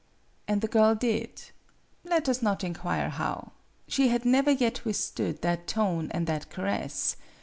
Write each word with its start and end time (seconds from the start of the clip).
And 0.47 0.61
the 0.61 0.67
girl 0.67 0.95
did. 0.95 1.51
Let 2.03 2.27
us 2.27 2.41
not 2.41 2.63
inquire 2.63 3.09
how. 3.09 3.51
She 3.87 4.07
had 4.07 4.25
never 4.25 4.49
yet 4.49 4.83
withstood 4.83 5.43
that 5.43 5.67
tone 5.67 6.07
and 6.09 6.25
that 6.25 6.49
caress. 6.49 7.17